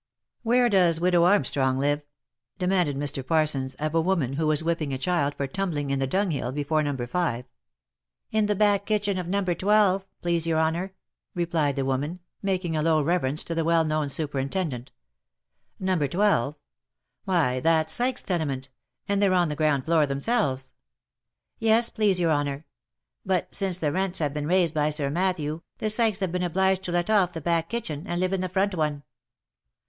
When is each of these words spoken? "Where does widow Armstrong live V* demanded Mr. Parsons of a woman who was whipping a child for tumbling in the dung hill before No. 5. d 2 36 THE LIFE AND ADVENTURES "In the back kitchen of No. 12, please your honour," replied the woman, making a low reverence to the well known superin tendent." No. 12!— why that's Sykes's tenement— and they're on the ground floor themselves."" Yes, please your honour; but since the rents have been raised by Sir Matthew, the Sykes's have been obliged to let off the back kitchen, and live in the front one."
"Where 0.51 0.67
does 0.67 0.99
widow 0.99 1.25
Armstrong 1.25 1.77
live 1.77 1.99
V* 1.99 2.05
demanded 2.57 2.97
Mr. 2.97 3.23
Parsons 3.23 3.75
of 3.75 3.93
a 3.93 4.01
woman 4.01 4.33
who 4.33 4.47
was 4.47 4.63
whipping 4.63 4.91
a 4.93 4.97
child 4.97 5.35
for 5.35 5.45
tumbling 5.45 5.91
in 5.91 5.99
the 5.99 6.07
dung 6.07 6.31
hill 6.31 6.51
before 6.51 6.81
No. 6.81 6.89
5. 6.93 6.97
d 6.97 7.03
2 7.05 7.05
36 7.05 7.19
THE 7.19 7.29
LIFE 7.29 7.43
AND 7.43 7.65
ADVENTURES 7.69 8.39
"In 8.39 8.45
the 8.47 8.55
back 8.55 8.85
kitchen 8.87 9.17
of 9.19 9.27
No. 9.47 9.53
12, 9.53 10.05
please 10.23 10.47
your 10.47 10.59
honour," 10.59 10.95
replied 11.35 11.75
the 11.75 11.85
woman, 11.85 12.19
making 12.41 12.75
a 12.75 12.81
low 12.81 13.03
reverence 13.03 13.43
to 13.43 13.53
the 13.53 13.63
well 13.63 13.85
known 13.85 14.07
superin 14.07 14.49
tendent." 14.49 14.89
No. 15.79 15.95
12!— 16.03 16.55
why 17.25 17.59
that's 17.59 17.93
Sykes's 17.93 18.23
tenement— 18.25 18.69
and 19.07 19.21
they're 19.21 19.35
on 19.35 19.49
the 19.49 19.55
ground 19.55 19.85
floor 19.85 20.07
themselves."" 20.07 20.73
Yes, 21.59 21.91
please 21.91 22.19
your 22.19 22.31
honour; 22.31 22.65
but 23.23 23.53
since 23.53 23.77
the 23.77 23.91
rents 23.91 24.17
have 24.17 24.33
been 24.33 24.47
raised 24.47 24.73
by 24.73 24.89
Sir 24.89 25.11
Matthew, 25.11 25.61
the 25.77 25.91
Sykes's 25.91 26.21
have 26.21 26.31
been 26.31 26.41
obliged 26.41 26.81
to 26.85 26.91
let 26.91 27.11
off 27.11 27.33
the 27.33 27.39
back 27.41 27.69
kitchen, 27.69 28.07
and 28.07 28.19
live 28.19 28.33
in 28.33 28.41
the 28.41 28.49
front 28.49 28.73
one." 28.73 29.03